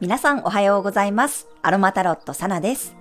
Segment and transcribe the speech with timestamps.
[0.00, 1.46] 皆さんおはようございます。
[1.62, 2.96] アロマタロットサナです。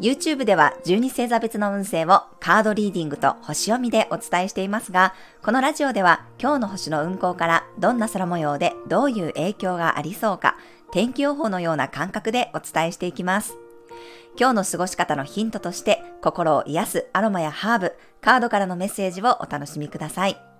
[0.00, 10.56] YouTube では12星座別の運勢をカードリーディングと星読みでお伝えしていますが、このラジオでは今日の星の運行からどんな空模様でどういう影響がありそうか、
[10.92, 13.56] 天気予報のような感覚でお伝えしていきます。
[14.38, 20.55] 今日の過ごし方のヒントとして心を癒すアロマやハーブ、カードからのメッセージをお楽しみください。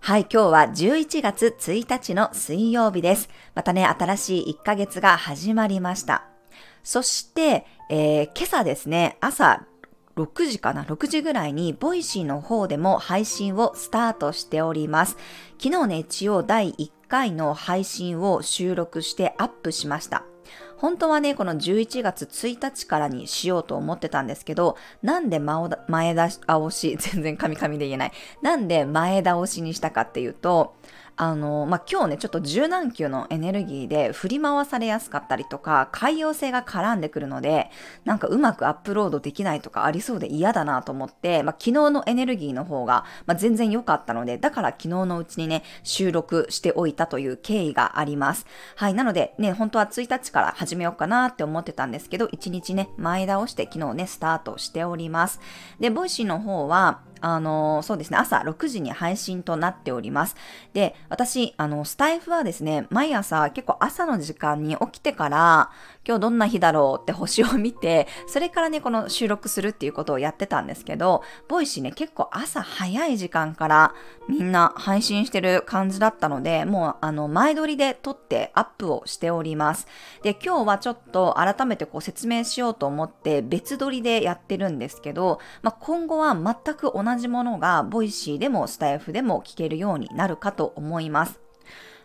[0.00, 3.28] はい、今日は11月1日の水曜日です。
[3.54, 6.24] またね、新しい1ヶ月が始まりました。
[6.82, 9.66] そして、えー、今朝ですね、朝
[10.16, 15.18] 6時かな ?6 時ぐらいに、 Voicy の方でも配信をスタートしております。
[15.62, 20.24] 昨日ね、一応第1回の配信を収録してアップしました。
[20.78, 25.68] 本当はね、この11月1日からにしようと思ってたんですけど、なんで前
[26.14, 28.12] 倒し、 全然カミカミで言えない。
[28.42, 30.76] なんで前倒しにしたかっていうと、
[31.20, 37.70] あの、まあ、今日ね、ちょっと柔軟球のエネルギーで振り回されやすかったりとか、海洋性が絡んでくるので、
[38.04, 48.46] なんかうまくアップロードできないとかありそうで嫌だなと思って、まあ、昨日のエネルギーの方が、まあ、全然良かったので、だから昨日のうちにね、収録しておいたという経緯があります。
[48.76, 55.40] はい、なのでね、本当は1日から始めようかなって思ってたんですけど、1日ね、前倒して昨日ね、スタートしております。
[55.80, 60.36] で、 Voicy の方は、あの、そうですね、朝6時に配信となっております。
[60.72, 65.70] で、私、あの、スタエフはですね、毎朝結構朝の時間に起きてから、
[66.06, 73.94] 今日どんな日だろうって星を見て、それからね、この収録するっていうことをやってたんですけど、 Voicy ね、結構朝早い時間から
[74.28, 79.86] みんな配信してる感じだったので、もうあの、前撮りで撮ってアップをしております。
[80.22, 91.40] で、今日はちょっと改めてこう説明しようと思って別撮りでやってるんですけど、まあ、今後は全く同じ同じものが Voicy でもスタエフでも聞けるようになるかと思います。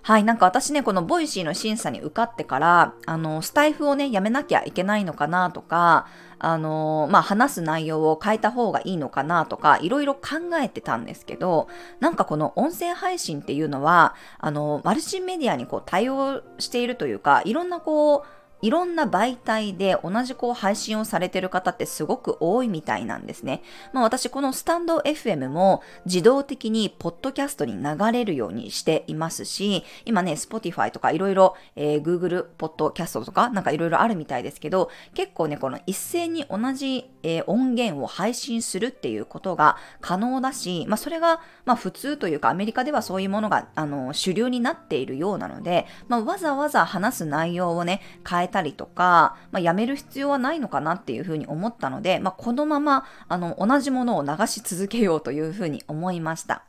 [0.02, 6.08] はい、なんか私ね、この Voicy の審査に受かってから、あの、スタエフをね、やめなきゃいけないのかなとか、
[6.40, 10.22] あの、まあ、話す内容を変えた方がいいのかなとか、いろいろ考
[10.62, 11.70] えてたんですけど、
[12.02, 23.62] なんかこの音声配信っていうのは、あの、マルチメディアにこう対応しているというか、いろんなこう、いろんな媒体で同じこう配信をされてる方ってすごく多いみたいなんですね。
[23.92, 56.64] まあ私このスタンド FM も自動的にポッドキャストに流れるようにしていますし、今ね、Spotify とかいろいろ、えー、Google ポッドキャストとかなんかいろいろあるみたいですけど、結構ね、この一斉に同じ、えー、音源を配信するっていうことが可能だし、まあそれがまあ普通というかアメリカではそういうものがあの主流になっているようなので、まあわざわざ話す内容をね、変えたりとか、まあ、やめる必要はないのかなっていうふうに思ったので、まあ、このままあの同じものを流し続けようというふうに思いました。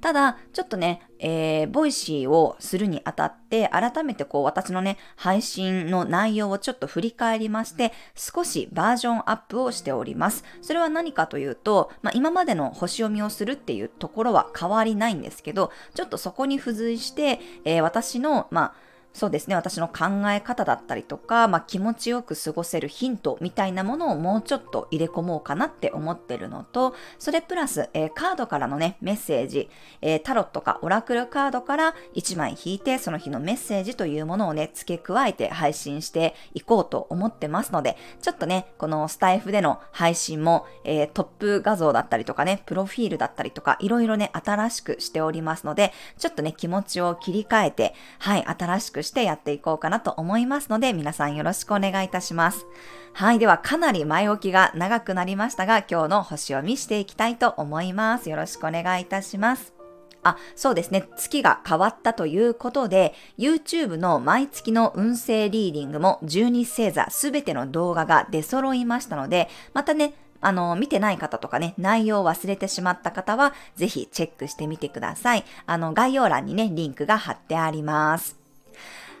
[0.00, 10.44] ただ、ちょっとね、えー、 Voicy をするにあたって、改めてこう、私のね、配信の内容をちょっと振り返りまして、少しバージョンアップをしております。
[10.62, 18.74] それは何かというと、まあ、今までの星読みをするっていうところは変わりないんですけど、ちょっとそこに付随して、えー、私の、まあ、
[19.12, 29.70] そうですね、私の考え方だったりとか、まあ、気持ちよく過ごせるヒントみたいなものをもうちょっと入れ込もうかなって思ってるのと、それプラス、えー、カードからのね、メッセージ、
[30.02, 52.66] えー、タロットかオラクルカードから1枚引いて、その日のメッセージというものをね、付け加えて配信していこうと思ってますので、ちょっとね、このスタイフでの配信も、えー、トップ画像だったりとかね、プロフィールだったりとか、いろいろね、新しくしておりますので、ちょっとね、気持ちを切り替えて、はい、新しくしてやっていこうかなと思いますので、皆さんよろしくお願いいたします。
[53.12, 53.38] はい。
[53.38, 58.30] では、かなり前置きが長くなりましたが、今日の星読みしていきたいと思います。
[58.30, 59.78] よろしくお願いいたします。
[60.22, 61.08] あ、そうですね。
[61.16, 75.44] 月が変わったということで、YouTube の毎月の運勢リーディングも12星座すべての動画が出揃いましたので、またね、あの、見てない方とかね、内容を忘れてしまった方は、ぜひチェックしてみてください。
[75.66, 78.37] あの、概要欄にね、リンクが貼ってあります。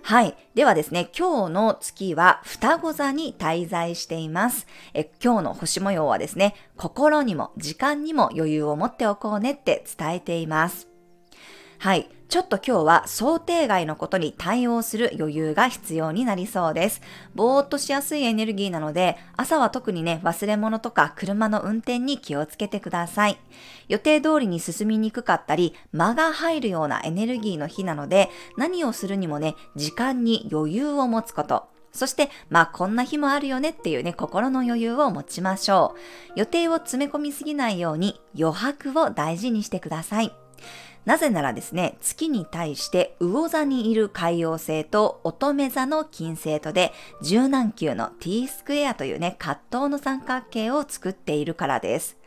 [0.02, 0.36] はい。
[0.54, 4.66] ではですね、今日の月は双子座に滞在しています。
[4.94, 10.97] え今日の星模様はですね、心にも時間にも余裕を持っておこうねって伝えています。
[11.78, 12.08] はい。
[12.28, 17.00] ちょっと今日は想定外のことに対応する余裕が必要になりそうです。
[17.36, 23.38] ぼーっとしやすいエネルギーなので、朝は特にね、忘れ物とか車の運転に気をつけてください。
[23.88, 31.68] 予定通りに進みにくかったり、間が入るようなエネルギーの日なので、何をするにもね、時間に余裕を持つこと。
[31.92, 35.94] そして、まあこんな日もあるよねっていうね、心の余裕を持ちましょ
[36.34, 36.40] う。
[36.40, 40.32] 予定を詰め込みすぎないように余白を大事にしてください。
[41.08, 52.18] なぜならですね、月に対して魚座にいる海洋星と乙女座の金星とで、柔軟球の t スクエアというね、葛藤の三角形を作っているからです。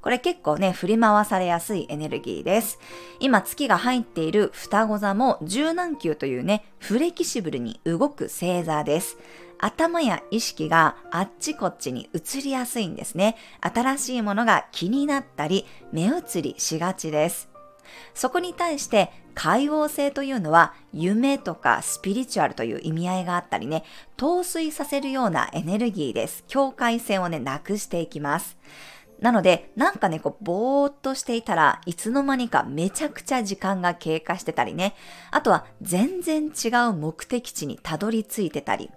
[0.00, 2.78] これ結構ね、振り回されやすいエネルギーです。
[3.20, 9.18] 今月が入っている双子座も柔軟球というね、フレキシブルに動く星座です。
[9.58, 13.36] 頭や意識があっちこっちに移りやすいんですね。
[13.60, 17.49] 新しいものが気になったり、目移りしがちです。
[18.14, 23.84] そこに対して海王星というのは夢とかスピリチュアルという意味合いがあったりね、
[24.16, 26.44] 陶酔させるようなエネルギーです。
[26.48, 28.58] 境界線をね、なくしていきます。
[29.20, 34.94] なので、なんかね、こう、ぼーっとしていたらいつの間にかめちゃくちゃ時間が経過してたりね、
[35.30, 38.90] あとは全然違う目的地にたどり着いてたり、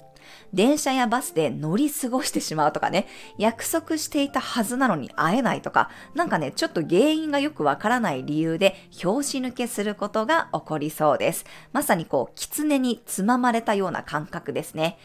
[0.53, 11.45] 電車やバスで乗り過ごしてしまうとかね、約束していたはずなのに会えないとか、なんかね、ちょっと原因がよくわからない理由で拍子抜けすることが起こりそうです。
[11.71, 14.97] まさにこう、狐につままれたような感覚ですね。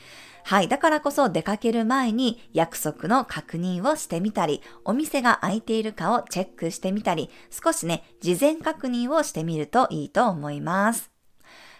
[0.44, 0.69] はい。
[0.69, 11.18] だからこそ出かける前に約束の確認をしてみたり、お店が開いているかをチェックしてみたり、少しね、事前確認をしてみるといいと思います。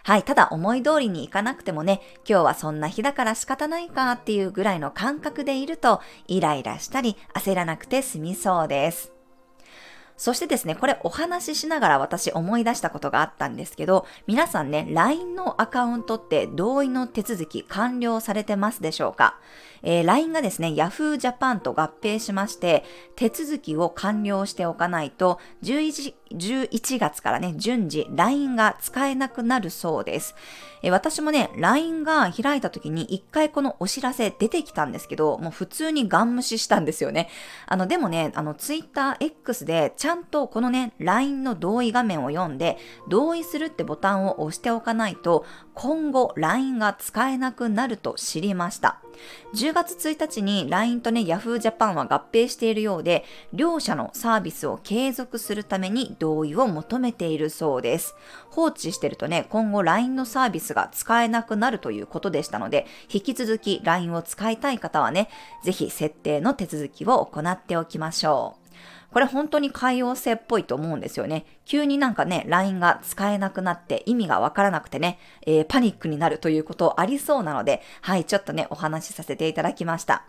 [0.03, 0.23] はい。
[0.23, 9.11] ただ思い通りにいかなくてもね、今日はそんな日だから仕方ないかっていうぐらいの感覚でいると、イライラしたり焦らなくて済みそうです。
[10.17, 19.39] そしてですね、これお話ししながら私思い出したことがあったんですけど、皆さんね、LINE のアカウントって同意の手続き完了されてますでしょうか？
[19.81, 22.83] えー、LINE がですね、Yahoo Japan と合併しまして、
[23.15, 30.35] 手続きを完了しておかないと、11, 11月からね、順次 LINE が使えなくなるそうです。
[30.81, 37.29] え、私もね、LINE が開いた時に一回このお知らせ出てきたんですけど、もう普通にガン無視したんですよね。
[37.65, 42.77] あの、でもね、あの、TwitterX でちゃんとこのね、LINE の同意画面を読んで、
[43.07, 45.45] 同意するってボタンを押しておかないと、
[45.81, 48.99] 今後 LINE が使えなくなると知りました。
[49.55, 53.23] 10月1日に LINE とね Yahoo Japan は合併しているようで、
[53.53, 58.13] 両社のサービスを継続するために同意を求めているそうです。
[58.49, 65.29] 放置してるとね、今後 LINE のサービスが使えなくなるということでしたので、引き続き LINE を使いたい方はね、
[65.63, 68.58] ぜひ設定の手続きを行っておきましょう。
[69.11, 71.45] これ本当に海洋性っぽいと思うんですよね。
[71.65, 80.25] 急になんかね、LINE が使えなくなって意味がわからなくてね、えー、パニックになるということありそうなので、はい、ちょっとね、お話しさせていただきました。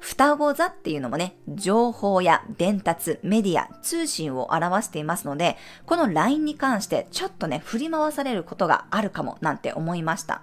[0.00, 5.56] 双子座っていうのもね、情報や伝達、メディア、通信を表していますので、
[5.86, 10.42] この LINE に関してちょっとね、振り回されることがあるかもなんて思いました。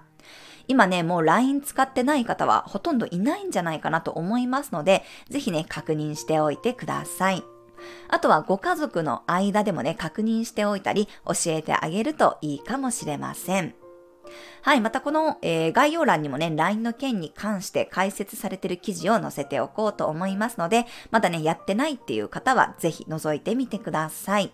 [0.68, 7.57] 今ね、もう LINE 使ってない方はほとんどいないんじゃないかなと思いますので、ぜひね、確認しておいてください。
[8.08, 13.74] あとはご家族の間でもね、確認しておいたり、教えてあげるといいかもしれません。
[14.62, 14.80] はい。
[14.80, 24.52] またこの、えー、概要欄にもね、LINE の件に関して解説されている記事を載せておこうと思いますので、まだね、やってないっていう方はぜひ覗いてみてください。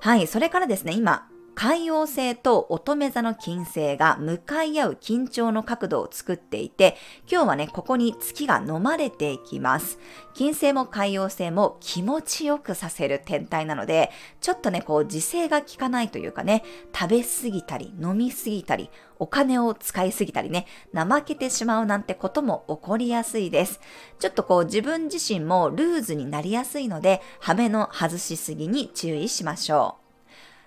[0.00, 0.26] はい。
[0.26, 6.96] それからですね、今、海王星と乙女座の金星が向かい合う緊張の角度を作っていて、
[7.30, 9.98] 今日はね、ここに月が飲まれていきます。
[10.32, 14.10] 金星も海王星も気持ちよくさせる天体なので、
[14.40, 16.64] ちょっとね、こう自制が効かないというかね、
[16.94, 18.88] 食べ過ぎたり、飲み過ぎたり、
[19.18, 23.80] お金を使いすぎたりね、怠けてしまうなんてことも起こりやすいです。
[24.18, 29.99] ちょっとこう自分自身もルーズになりやすいので、ハメの外しすぎに注意しましょう。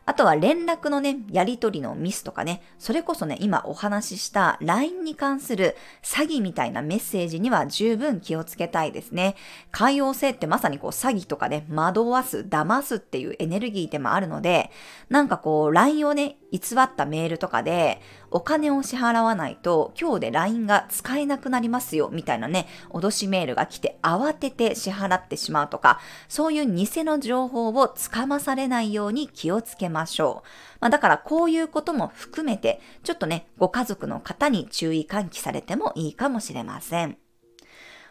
[0.06, 9.36] あとは連絡のね、やり取りのミスとかね、それこそね、今お話しした LINE に関する詐欺みたいなメッセージには十分気をつけたいですね。
[9.72, 14.72] 海洋性ってまさにこう詐欺とかね、惑わす、騙すっていうエネルギーでもあるので、
[15.10, 30.48] なんかこう LINE をね、偽ったメールとかで、お金を支払わないと今日で LINE が使えなくなりますよ、みたいなね、脅しメールが来て慌てて支払ってしまうとか、そういう偽の情報をつかまされないように気をつけましょう。
[30.80, 37.23] まあ、だからこういうことも含めて、ちょっとね、ご家族の方に注意喚起されてもいいかもしれません。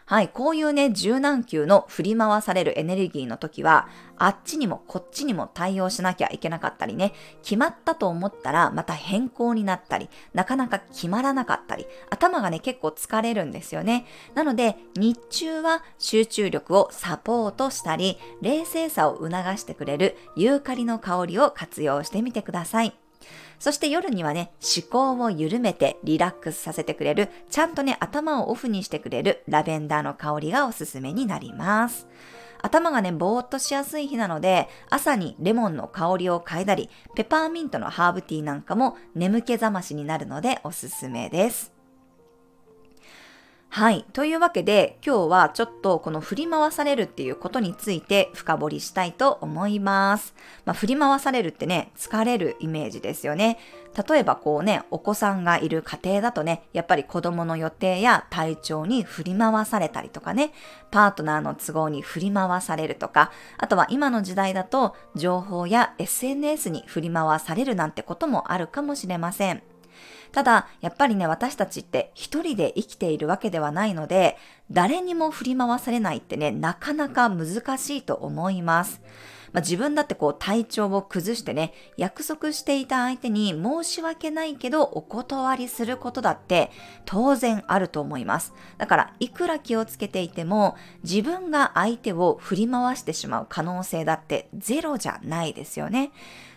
[0.05, 14.05] はい、こういうね、柔軟球の振り回されるエネルギーの時は、あっちにもこっちにも対応しなきゃいけなかったりね、決まったと思ったらまた変更になったり、なかなか決まらなかったり、頭がね、結構疲れるんですよね。
[14.35, 23.02] なので、日中は集中力をサポートしたり、冷静さを促してくれるユーカリの香りを活用してみてください。
[23.63, 32.05] そして夜にはね、思考を緩めてリラックスさせてくれる、ちゃんとね、頭をオフにしてくれるラベンダーの香りがおすすめになります。
[32.61, 41.72] 頭がね、ぼーっとしやすい日なので、朝にレモンの香りを嗅いだり、ペパーミントのハーブティーなんかも眠気覚ましになるのでおすすめです。
[43.73, 44.05] はい。
[44.13, 50.35] というわけで、今日はちょっとこの振り回されるっていうことについて深掘りしたいと思います。
[50.63, 53.57] まあ、振り回されるってね、疲れるイメージですよね。
[54.07, 60.53] 例えばこうね、お子さんがいる家庭だとね、やっぱり子供の予定や体調に振り回されたりとかね、
[60.91, 69.63] パートナーの都合に振り回されるとか、あとは今の時代だと情報や SNS に振り回されるなんてこともあるかもしれません。
[70.33, 74.37] ただ、やっぱりね、私たちって一人で生きているわけではないので、
[74.71, 79.01] 誰にも振り回されないってね、なかなか難しいと思います。
[79.53, 86.71] まあ、自分だってこう体調を崩してね、約束していた相手に申し訳ないけどお断りすることだって
[87.05, 88.53] 当然あると思います。
[88.79, 96.11] だからいくら気をつけていても自分が相手を振り回してしまう可能性だってゼロじゃないですよね。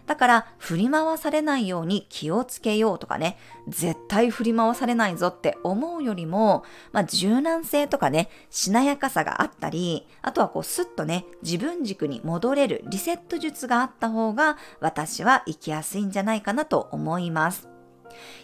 [0.06, 17.68] だから振り回されないように気をつけようとかね、絶対振り回されないぞって思うよりも、まあ、柔軟性とかね、しなやかさがあったり、あとはこうスッとね、自分軸に戻れるリセット術があった方が私は生きやすいんじゃないかなと思います。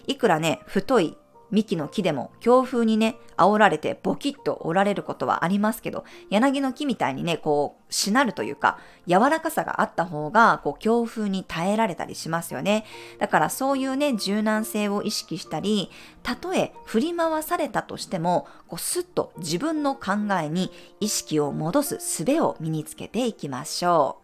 [0.05, 1.17] いくらね、太い
[1.53, 12.85] 幹の木でも強風にね、煽られてボキッと折られることはありますけど、柳の木みたいにね、こう、しなるというか、柔らかさがあった方が、こう、強風に耐えられたりしますよね。
[13.19, 15.91] だからそういうね、柔軟性を意識したり、
[16.23, 24.22] たとえ振り回されたとしても、こう、スッと自分の考えに意識を戻す術を身につけていきましょう。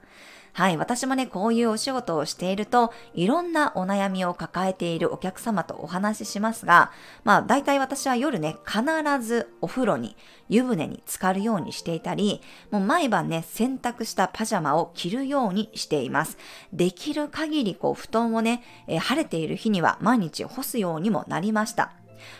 [0.53, 6.91] はい、私もね、こういうお仕事をしていると、いろんなお悩みを抱えているお客様とお話ししますが、
[7.23, 8.81] まあ、大体私は夜ね、必
[9.25, 10.15] ずお風呂に、
[10.49, 12.41] 湯船に浸かるようにしていたり、
[12.71, 16.37] もう毎晩ね、洗濯したパジャマを着るようにしています。
[16.73, 21.93] できる限り、こう、布団をね、えー、晴れている日には毎日干すようにもなりました。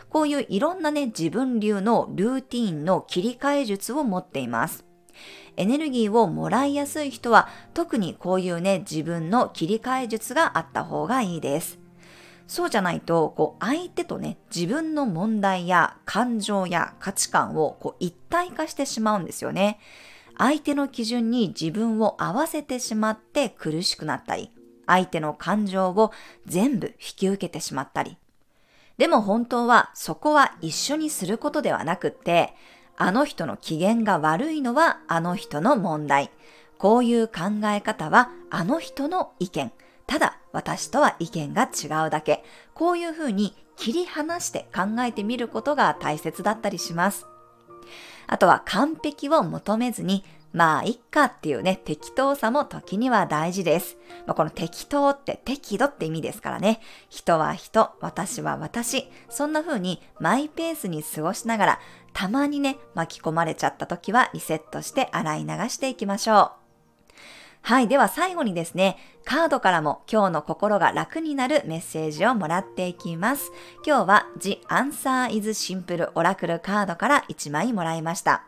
[0.09, 4.88] こういういろんなね、自分流のルーティンの切り替え術を持っています。
[5.57, 11.79] エネルギーをもらいやすい人は特にこういうね、自分の切り替え術があった方がいいです。
[12.47, 19.79] そうじゃないと、こう、相手とね、自分の問題や感情や価値観をこう一体化してしまうんですよね。
[20.37, 24.51] 相手の基準に自分を合わせてしまって苦しくなったり、
[24.87, 26.11] 相手の感情を
[26.47, 28.17] 全部引き受けてしまったり。
[28.97, 32.55] でも本当はそこは一緒にすることではなくって、
[33.01, 36.31] あの人の機嫌が悪いのはあの人の問題。
[36.77, 39.71] こういう考え方はあの人の意見。
[40.05, 42.43] ただ私とは意見が違うだけ。
[42.73, 47.25] こういうふうに切り離して考えてみることが大切だったりします。
[48.27, 53.97] あとは完璧を求めずにまあ、いっかっていうね、適当さも時には大事です。
[54.25, 56.81] まあ、この適当って適度って意味ですからね。
[57.07, 59.11] 人は人、私は私。
[59.29, 61.79] そんな風にマイペースに過ごしながら、
[62.13, 66.59] たまにね、巻き込まれちゃった時はリセットして洗い流していきましょう。
[67.61, 67.87] はい。
[67.87, 73.51] では最後にですね、カードからも今日の心が楽になるメッセージをもらっていきます。
[73.85, 78.43] 今日は The Answer is Simple オラクルカードから1枚もらいました。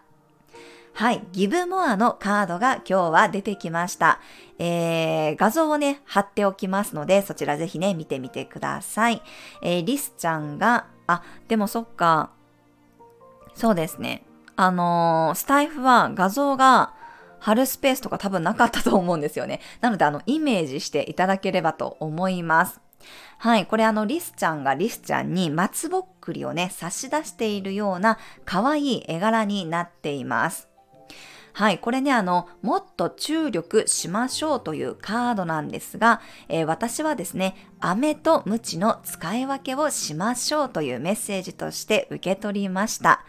[0.94, 4.20] はい、ギブモアのカードが今日は出てきました。
[4.60, 9.22] えー、画像をね、貼っておきますので、そちらぜひね、見てみてください。
[9.62, 12.32] えー、リスちゃんが、あ、でもそっか、
[13.53, 14.24] そうですね。
[14.55, 16.93] あのー、スタイフは画像が
[17.39, 19.60] 貼るスペースとか多分なかったと思うんですよね。
[19.81, 22.79] なので、あの、イメージしていただければと思います。
[23.39, 30.71] はい、これあの、リスちゃんがリスちゃんに松ぼっくりをね、差し出しているような可愛い絵柄になっています。
[31.53, 43.25] はい、これね、あの、もっと注力しましょうというカードなんですが、えー、私はですね、飴とムチの使い分けをしましょうというメッセージとして受け取りました。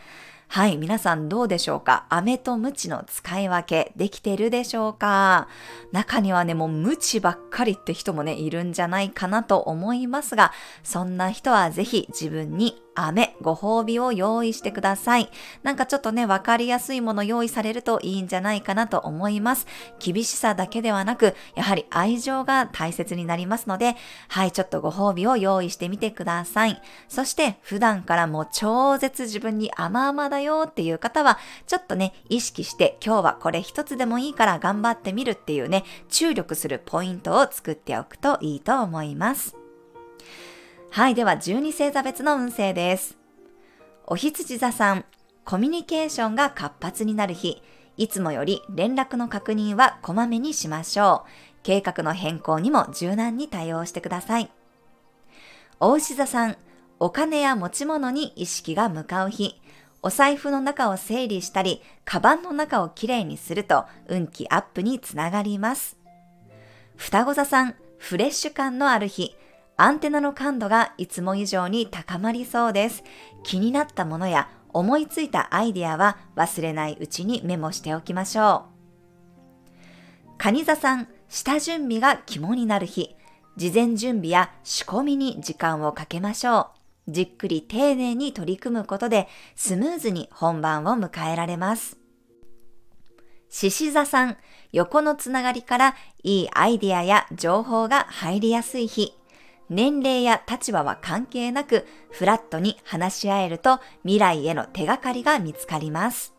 [0.48, 2.04] はい、皆さんどうでしょうか？
[2.10, 5.48] 飴とムチの使い分けできてるでしょうか？
[5.92, 10.52] 中にはね、もうムチばっかりって人もね、いるんじゃないかなと思いますが、
[10.82, 15.30] そんな人はぜひ自分に飴、ご褒美を用意してください。
[15.62, 19.66] なんかちょっとね、わかりやすいもの用意されるといいんじゃないかなと思います。
[19.98, 23.96] 厳しさだけではなく、やはり愛情が大切になりますので、
[24.28, 26.80] はい、ちょっとご褒美を用意してみてください。
[27.08, 39.61] そして、普段からもう超絶自分に甘々だよっていう方は、ちょっとね、意識して今日はこれ一つでもいいから頑張ってみるっていうね、注力するポイントを作っておくといいと思います。
[40.94, 43.16] はい、では12星座別の運勢です。
[44.06, 45.06] お羊座さん、
[45.42, 47.62] コミュニケーションが活発になる日、
[47.96, 51.30] いつもより連絡の確認はこまめにしましょう。
[51.62, 54.50] 計画の変更にも柔軟に対応してください。
[55.80, 56.58] 大牛座さん、
[56.98, 59.58] お金や持ち物に意識が向かう日。
[60.02, 65.96] お財布の中を整理したり、カバンの中をきれいにすると運気アップにつながります。
[66.96, 69.34] 双子座さん、フレッシュ感のある日。
[69.82, 73.02] アンテナの感度がいつも以上に高まりそうです。
[73.42, 78.66] 気になったものや思いついたアイデアは忘れないうちにメモしておきましょ
[80.28, 80.38] う。
[80.38, 83.16] 蟹座さん、下準備が肝になる日。
[83.56, 86.70] 事前準備や仕込みに時間をかけましょ
[87.08, 87.10] う。
[87.10, 91.98] じっくり丁寧に取り組むことでスムーズに本番を迎えられます。
[93.48, 94.36] 獅子座さん、
[94.70, 99.18] 横のつながりからいいアイデアや情報が入りやすい日。
[99.68, 106.34] 年齢や立場は関係なく、フラットに話し合えると未来への手がかりが見つかります。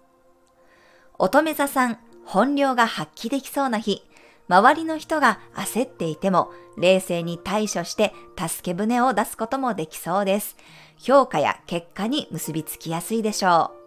[1.18, 4.04] 乙女座さん、本領が発揮できそうな日。
[4.48, 10.58] 周りの人が焦っていても、冷静に対処して助け舟を出すこともできそうです。
[10.98, 13.84] 評価や結果に結びつきやすいでしょう。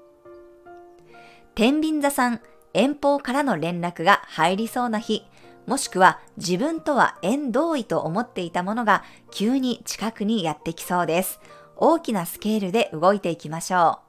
[1.54, 2.40] 天秤座さん、
[2.74, 5.24] 遠方からの連絡が入りそうな日。
[5.66, 11.40] もしくは自分とは縁遠いと思っていたものが急に近くにやってきそうです。
[11.76, 14.06] 大きなスケールで動いていきましょう。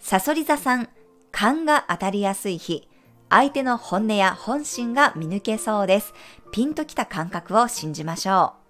[0.00, 0.88] サソリ座さん、
[1.32, 2.88] 勘が当たりやすい日。
[3.30, 6.12] 相手の本音や本心が見抜けそうです。
[6.52, 8.64] ピンときた感覚を信じましょう。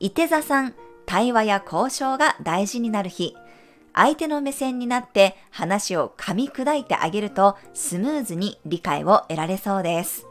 [0.00, 0.74] 伊手座さん、
[1.06, 3.34] 対話や交渉が大事になる日。
[3.94, 10.26] 相手の目線になって話を噛み砕いてあげるとスムーズに理解を得られそうです。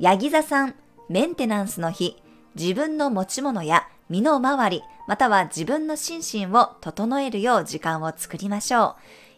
[0.00, 0.74] ヤギ座さん、
[1.10, 2.16] メンテナンスの日、
[2.54, 8.94] 自分の持ち物や身の回り、または自分の心身を整えるよう時間を作りましょう。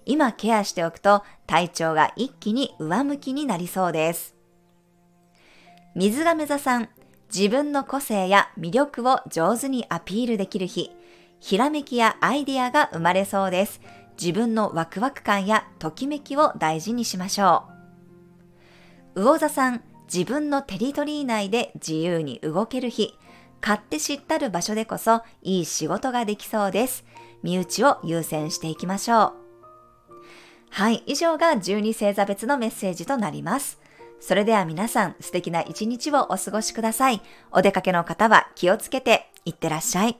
[0.06, 4.36] 今ケアしておくと体調が一気に上向きになりそうです。
[5.96, 6.90] 水亀座さん、
[7.34, 10.92] 自分の個性や魅力を上手にアピールできる日、
[11.40, 13.80] ひらめきやアイデアが生まれそうです。
[14.16, 17.64] 自分のワクワク感やときめきを大事にしましょ
[19.16, 19.22] う。
[19.22, 23.18] 魚座さん、自分のテリトリー内で自由に動ける日、
[23.62, 27.06] 買って知ったる場所でこそいい仕事ができそうです。
[27.42, 29.32] 身内を優先していきましょう。
[30.68, 33.80] はい、以上が12星座別のメッセージとなります。
[34.20, 37.22] それでは皆さん素敵な一日をお過ごしください。
[37.50, 40.18] お出かけの方は気をつけていってらっしゃい。